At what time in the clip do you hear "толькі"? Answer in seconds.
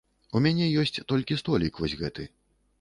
1.13-1.39